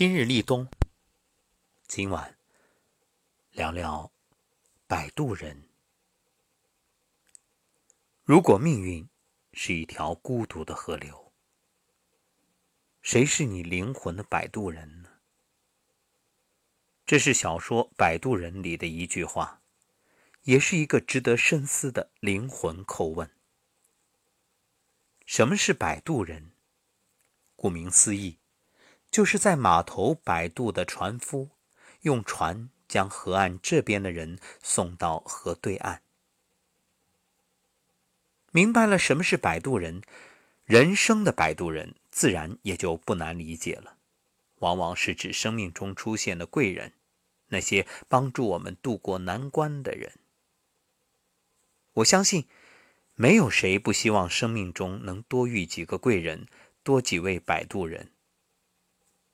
[0.00, 0.66] 今日立冬，
[1.86, 2.38] 今晚
[3.50, 4.10] 聊聊
[4.86, 5.68] 摆渡人。
[8.24, 9.06] 如果命运
[9.52, 11.34] 是一条孤独的河流，
[13.02, 15.10] 谁是你灵魂的摆渡人呢？
[17.04, 19.60] 这是小说《摆渡人》里的一句话，
[20.44, 23.30] 也是一个值得深思的灵魂叩问。
[25.26, 26.52] 什么是摆渡人？
[27.54, 28.39] 顾名思义。
[29.10, 31.50] 就是在码头摆渡的船夫，
[32.02, 36.02] 用船将河岸这边的人送到河对岸。
[38.52, 40.02] 明白了什么是摆渡人，
[40.64, 43.96] 人生的摆渡人自然也就不难理解了。
[44.58, 46.92] 往往是指生命中出现的贵人，
[47.48, 50.12] 那些帮助我们渡过难关的人。
[51.94, 52.46] 我相信，
[53.14, 56.46] 没有谁不希望生命中能多遇几个贵人，
[56.82, 58.10] 多几位摆渡人。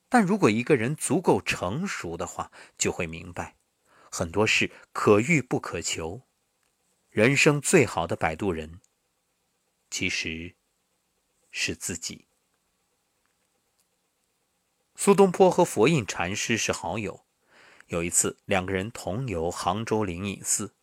[0.08, 3.56] 但如果一个人足够成熟的话，就会明白，
[4.10, 6.22] 很多事可遇不可求。
[7.10, 8.80] 人生最好的摆渡人，
[9.90, 10.54] 其实
[11.50, 12.26] 是自己。
[14.94, 17.26] 苏东坡和佛印禅师是好友，
[17.88, 20.74] 有一次两个人同游杭州灵隐寺，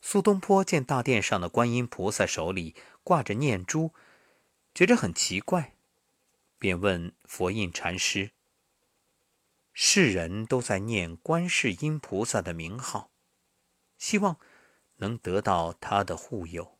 [0.00, 2.74] 苏东坡见大殿上的观音菩萨手里
[3.04, 3.92] 挂着念珠，
[4.74, 5.76] 觉着很奇怪，
[6.58, 8.32] 便问佛印禅师。
[9.72, 13.10] 世人都在念观世音菩萨的名号，
[13.98, 14.38] 希望
[14.96, 16.78] 能得到他的护佑。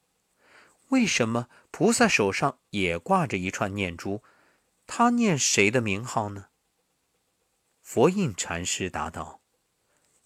[0.88, 4.22] 为什么菩萨手上也挂着一串念珠？
[4.86, 6.48] 他念谁的名号呢？
[7.80, 9.40] 佛印禅师答道：“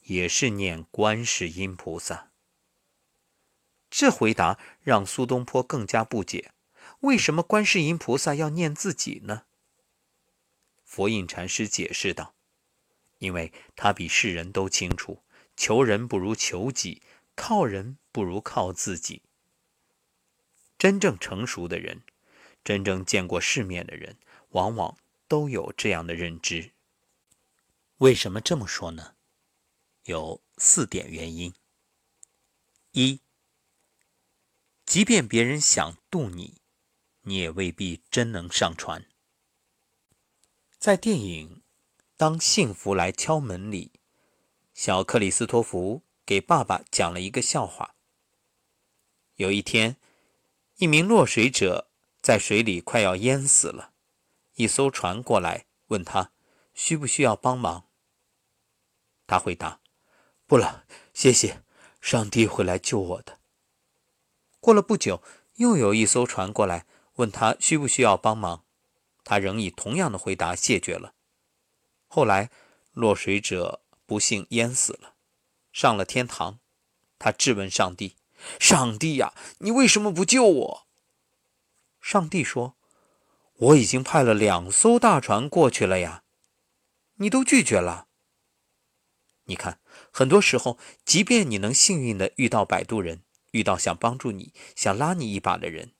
[0.06, 2.33] 也是念观世音菩萨。”
[3.89, 6.53] 这回答让苏东坡更加不解：
[7.00, 9.44] 为什么观世音菩萨要念自己呢？
[10.84, 12.36] 佛印禅师解释道。
[13.19, 15.22] 因为他比世人都清楚，
[15.56, 17.03] 求人不如求己，
[17.34, 19.22] 靠人不如靠自己。
[20.78, 22.03] 真正成熟的人，
[22.62, 24.19] 真正见过世面的人，
[24.50, 26.72] 往往都有这样的认知。
[27.99, 29.15] 为什么这么说呢？
[30.05, 31.55] 有四点原因。
[32.93, 33.21] 一，
[34.84, 36.60] 即便别人想渡你，
[37.22, 39.06] 你也未必真能上船。
[40.78, 41.62] 在电影。
[42.19, 43.93] 当幸福来敲门里，
[44.72, 47.94] 小克里斯托弗给爸爸讲了一个笑话。
[49.34, 49.99] 有一天，
[50.76, 51.91] 一名落水者
[52.22, 53.93] 在水里快要淹死了，
[54.55, 56.32] 一艘船过来问他
[56.72, 57.88] 需不需要帮忙。
[59.26, 59.81] 他回答
[60.49, 61.62] ：“不了，谢谢，
[62.00, 63.41] 上帝会来救我的。”
[64.59, 65.22] 过了不久，
[65.56, 68.65] 又有一艘船过来问他需不需要帮忙，
[69.22, 71.12] 他仍以同样的回答谢绝了。
[72.06, 72.50] 后来，
[72.93, 75.15] 落水者不幸淹死了，
[75.72, 76.61] 上了天堂。
[77.19, 78.17] 他质问上帝
[78.61, 80.87] ：“上帝呀，你为什么不救我？”
[82.00, 82.77] 上帝说
[83.56, 86.22] ：“我已经派了两艘大船过去了呀，
[87.17, 88.09] 你都拒绝了。
[89.44, 89.81] 你看，
[90.11, 95.94] 很多时候，即便你能幸运的遇到摆渡人，遇到想帮助你、想拉你一把的人，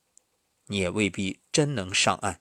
[0.67, 2.41] 你也未必真能上岸。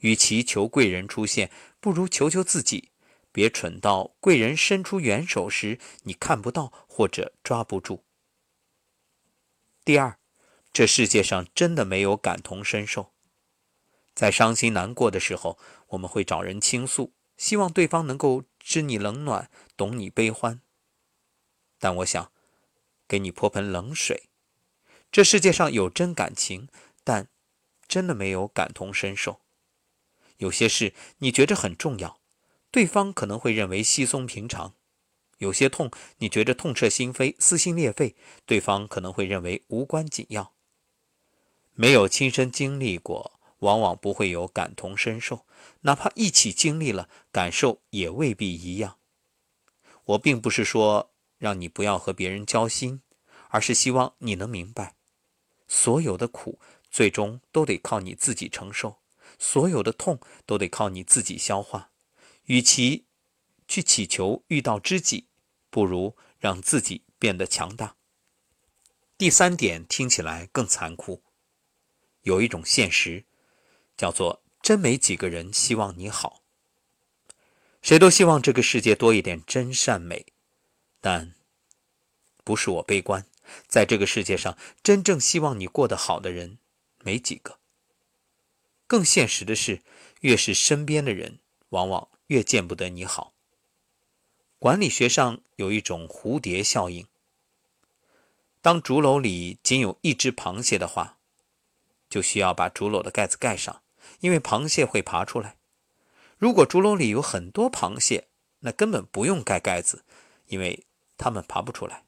[0.00, 1.50] 与其求贵人出现，
[1.86, 2.90] 不如求求自己，
[3.30, 8.02] 别蠢到贵人伸出援手时你看不到或者抓不住。
[9.84, 10.18] 第二，
[10.72, 13.12] 这世界上真的没有感同身受。
[14.16, 15.60] 在伤心难过的时候，
[15.90, 20.60] 我们会找人倾诉，希望对方能够知你冷暖，懂你悲欢。
[21.78, 22.32] 但我想，
[23.06, 24.24] 给你泼盆冷水。
[25.12, 26.66] 这世界上有真感情，
[27.04, 27.28] 但
[27.86, 29.40] 真的没有感同身受。
[30.38, 32.18] 有些事你觉着很重要，
[32.70, 34.74] 对方可能会认为稀松平常；
[35.38, 38.14] 有些痛你觉着痛彻心扉、撕心裂肺，
[38.44, 40.52] 对方可能会认为无关紧要。
[41.74, 45.46] 没有亲身经历过，往往不会有感同身受，
[45.82, 48.98] 哪怕一起经历了，感受也未必一样。
[50.04, 53.02] 我并不是说让你不要和别人交心，
[53.48, 54.94] 而是希望你能明白，
[55.66, 56.58] 所有的苦
[56.90, 58.98] 最终都得靠你自己承受。
[59.38, 61.90] 所有的痛都得靠你自己消化，
[62.44, 63.04] 与其
[63.68, 65.28] 去祈求遇到知己，
[65.70, 67.96] 不如让自己变得强大。
[69.18, 71.22] 第三点听起来更残酷，
[72.22, 73.24] 有一种现实，
[73.96, 76.42] 叫做真没几个人希望你好。
[77.82, 80.26] 谁都希望这个世界多一点真善美，
[81.00, 81.34] 但
[82.42, 83.26] 不是我悲观，
[83.68, 86.58] 在这个世界上，真正希望你过得好的人
[87.02, 87.58] 没几个。
[88.86, 89.82] 更现实的是，
[90.20, 91.38] 越是身边的人，
[91.70, 93.32] 往往越见不得你好。
[94.58, 97.06] 管理学上有一种蝴蝶效应：
[98.62, 101.18] 当竹篓里仅有一只螃蟹的话，
[102.08, 103.82] 就需要把竹篓的盖子盖上，
[104.20, 105.56] 因为螃蟹会爬出来。
[106.38, 108.28] 如果竹篓里有很多螃蟹，
[108.60, 110.04] 那根本不用盖盖子，
[110.46, 110.86] 因为
[111.16, 112.04] 它们爬不出来。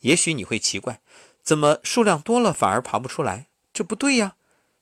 [0.00, 1.00] 也许你会奇怪，
[1.42, 3.48] 怎么数量多了反而爬不出来？
[3.72, 4.36] 这不对呀，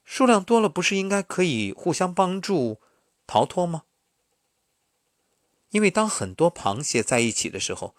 [0.06, 2.80] 数量多了不是应该可以互相帮助、
[3.26, 3.82] 逃脱吗？
[5.70, 7.94] 因为当很多螃蟹在一起的时候，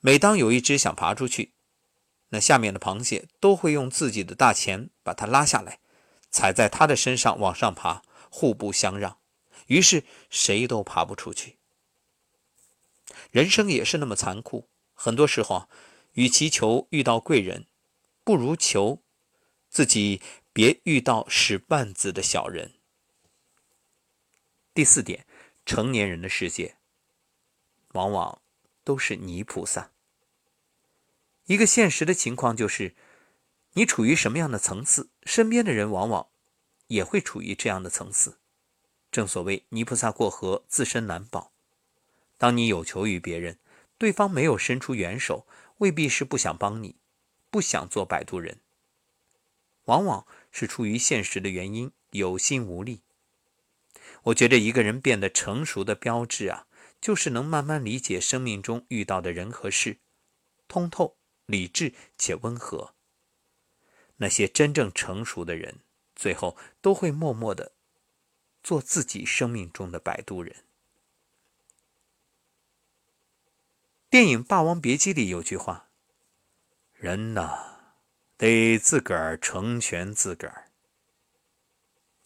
[0.00, 1.52] 每当有一只想爬出去，
[2.28, 5.80] 那下面的螃蟹都会用自己的大钳把它拉下来，
[6.30, 9.18] 踩在它的身上往上爬，互不相让，
[9.66, 11.58] 于是谁都爬不出去。
[13.32, 15.68] 人生也是那么残酷，很多时候啊。
[16.14, 17.66] 与其求遇到贵人，
[18.24, 19.02] 不如求
[19.68, 20.20] 自己
[20.58, 22.72] 别遇到使绊子的小人。
[24.74, 25.24] 第四点，
[25.64, 26.78] 成年人的世界
[27.92, 28.42] 往往
[28.82, 29.92] 都是泥菩萨。
[31.44, 32.96] 一个现实的情况就是，
[33.74, 36.26] 你处于什么样的层次，身边的人往往
[36.88, 38.40] 也会处于这样的层次。
[39.12, 41.52] 正所谓泥菩萨过河，自身难保。
[42.36, 43.60] 当你有求于别人，
[43.96, 45.46] 对方没有伸出援手。
[45.76, 46.96] 未必是不想帮你，
[47.48, 48.58] 不想做摆渡人，
[49.84, 53.02] 往往是出于现实的原因，有心无力。
[54.24, 56.66] 我觉得一个人变得成熟的标志啊，
[57.00, 59.98] 就是能慢慢理解生命中遇到的人和事，
[60.66, 61.16] 通透、
[61.46, 62.94] 理智且温和。
[64.16, 65.78] 那些真正成熟的人，
[66.16, 67.72] 最后都会默默的
[68.62, 70.64] 做自己生命中的摆渡人。
[74.10, 75.90] 电影《霸王别姬》里有句话
[76.94, 77.77] ：“人呐，
[78.38, 80.70] 得自个儿成全自个儿。”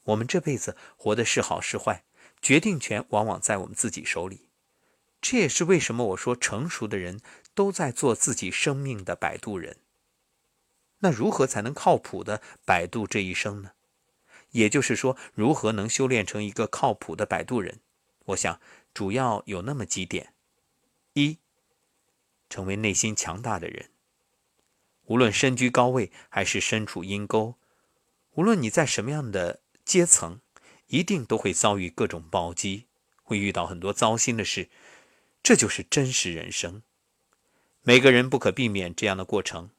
[0.05, 2.05] 我们这辈子活的是好是坏，
[2.41, 4.49] 决定权往往在我们自己手里。
[5.21, 7.21] 这也是为什么我说成熟的人
[7.55, 9.77] 都在做自己生命的摆渡人。
[10.99, 13.73] 那如何才能靠谱的摆渡这一生呢？
[14.51, 17.81] 也就是说，如何能修炼成一个靠谱的摆渡人？
[18.27, 18.61] 我想
[18.93, 20.35] 主要有那么几点：
[21.15, 21.39] 一。
[22.51, 23.92] 成为内心强大的人。
[25.07, 27.57] 无论身居高位还是身处阴沟，
[28.35, 30.41] 无论你在什么样的阶层，
[30.87, 32.87] 一定都会遭遇各种暴击，
[33.23, 34.69] 会遇到很多糟心的事。
[35.43, 36.83] 这就是真实人生。
[37.83, 39.71] 每个人不可避免这样的过程，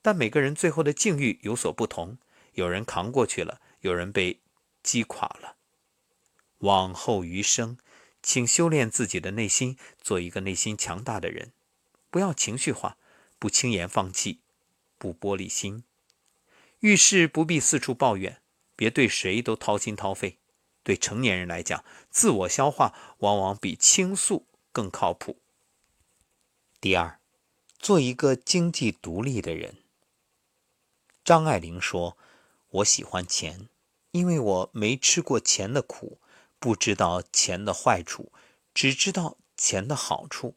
[0.00, 2.18] 但每个人最后的境遇有所不同。
[2.54, 4.40] 有人扛过去了，有人被
[4.82, 5.56] 击垮了。
[6.58, 7.78] 往后余生，
[8.22, 11.52] 请修炼自己的内心，做一个内心强大的人。
[12.10, 12.96] 不要情绪化，
[13.38, 14.40] 不轻言放弃，
[15.00, 15.84] 不玻璃心。
[16.80, 18.42] 遇事不必四处抱怨，
[18.76, 20.38] 别对谁都掏心掏肺。
[20.82, 25.38] 对成年人来讲，自我消化往往比倾诉更靠谱。
[26.80, 27.18] 第二，
[27.78, 29.76] 做一个经济独立的人。
[31.24, 32.16] 张爱玲说
[32.80, 33.68] ：“我喜欢钱，
[34.10, 36.18] 因为我没吃过钱的苦，
[36.58, 38.32] 不知道钱的坏处，
[38.74, 40.56] 只知道钱的好处。”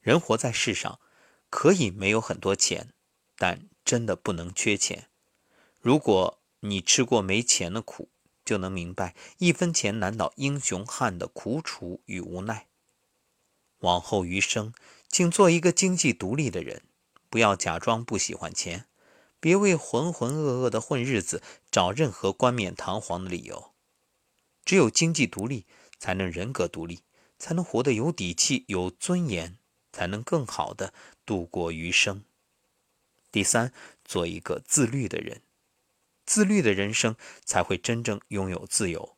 [0.00, 1.00] 人活在世上，
[1.48, 2.92] 可以没有很多钱，
[3.40, 5.08] 但真的不能缺钱。
[5.80, 8.10] 如果你吃过没钱的苦，
[8.44, 12.68] 就能明白一分钱难倒英雄汉的苦楚与无奈。
[13.78, 14.74] 往后余生，
[15.08, 16.82] 请做一个经济独立的人，
[17.30, 18.84] 不要假装不喜欢钱，
[19.40, 23.72] 别为浑浑噩噩的混日子找任何冠冕堂皇的理由。
[24.66, 25.64] 只有经济独立，
[25.98, 27.00] 才能人格独立，
[27.38, 29.56] 才能活得有底气、有尊严。
[29.92, 30.94] 才能更好的
[31.26, 32.22] 度过余生。
[33.32, 33.72] 第三，
[34.04, 35.42] 做一个自律的人，
[36.24, 39.16] 自律的人生才会真正拥有自由。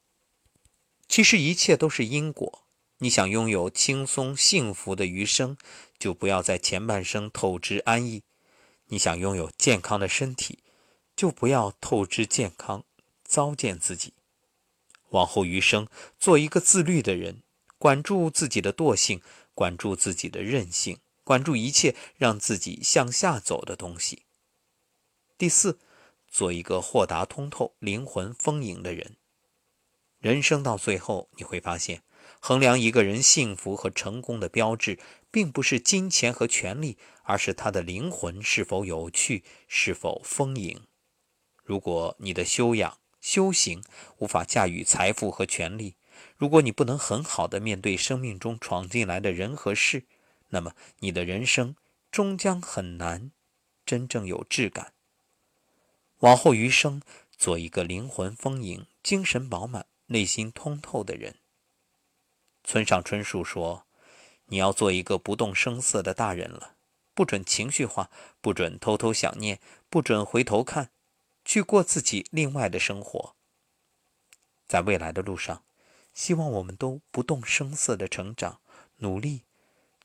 [1.09, 2.67] 其实一切都是因果。
[2.99, 5.57] 你想拥有轻松幸福的余生，
[5.99, 8.23] 就不要在前半生透支安逸；
[8.87, 10.61] 你想拥有健康的身体，
[11.17, 12.85] 就不要透支健康，
[13.25, 14.13] 糟践自己。
[15.11, 15.89] 往后余生，
[16.19, 17.43] 做一个自律的人，
[17.79, 19.21] 管住自己的惰性。
[19.55, 20.99] 管住自己的任性，
[21.33, 24.25] 管住一切让自己向下走的东西。
[25.39, 25.79] 第四，
[26.29, 29.17] 做一个豁达通透、灵魂丰盈的人。
[30.19, 32.03] 人生到最后，你会发现，
[32.39, 34.99] 衡量一个人幸福和成功的标志，
[35.31, 40.83] 并不是金钱和权力，而是他的灵魂是否有趣，是否丰盈。
[41.65, 43.83] 如果你的修养、修行
[44.19, 45.95] 无法驾驭财富和权力，
[46.37, 50.05] 如果你不能很好的面对生命中闯进来的人和事，
[50.53, 51.77] 那么你的人生
[52.11, 53.33] 终将很难
[53.85, 54.93] 真正有质感。
[56.19, 57.03] 往后余生，
[57.37, 61.37] 做一个灵魂丰盈、精神饱满、内心通透的人。
[62.63, 63.87] 村上春树说
[64.47, 66.77] ：“你要做一个不动声色的大人了，
[67.15, 70.91] 不准情绪化，不准偷偷想念，不准回头看，
[71.45, 73.35] 去过自己另外的生活。
[74.67, 75.65] 在未来的路上，
[76.15, 78.61] 希望我们都不动声色的成长，
[78.99, 79.43] 努力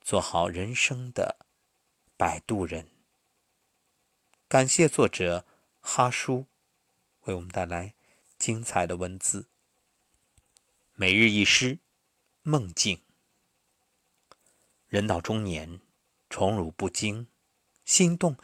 [0.07, 1.45] 做好人生的
[2.15, 2.87] 摆渡人。”
[4.47, 5.45] 感谢作者
[5.81, 6.45] 哈叔
[7.23, 7.93] 为我们带来
[8.37, 9.49] 精彩的文字。
[10.93, 11.79] 每日一诗。
[12.43, 13.01] 梦境，
[14.87, 15.81] 人到中年，
[16.29, 17.27] 宠辱不惊，
[17.83, 18.37] 心动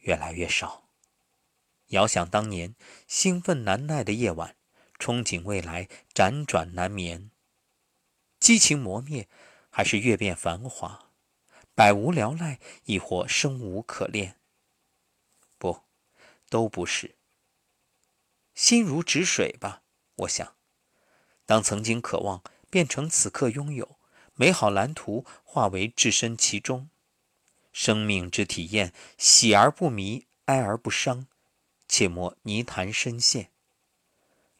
[0.00, 0.90] 越来越少。
[1.86, 2.74] 遥想当年，
[3.06, 4.54] 兴奋难耐的夜晚，
[4.98, 7.30] 憧憬未来，辗转难眠。
[8.38, 9.26] 激情磨灭，
[9.78, 11.12] 还是越变繁华？
[11.76, 14.34] 百无聊赖，亦或生无可恋？
[15.56, 15.84] 不，
[16.50, 17.14] 都不是。
[18.56, 19.82] 心如止水吧，
[20.16, 20.56] 我想。
[21.46, 22.42] 当曾经渴望。
[22.68, 23.96] 变成此刻拥有
[24.34, 26.90] 美好蓝图，化为置身其中。
[27.72, 31.28] 生命之体验，喜而不迷，哀而不伤，
[31.86, 33.52] 切莫泥潭深陷。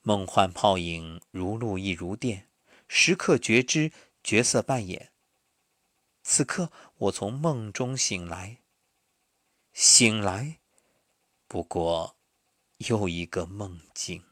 [0.01, 2.49] 梦幻泡影，如露亦如电，
[2.87, 3.93] 时刻觉知
[4.29, 5.11] 角色扮演。
[6.23, 8.59] 此刻我从梦中醒来，
[9.73, 10.61] 醒来，
[11.47, 12.19] 不过
[12.77, 14.28] 又一个梦境。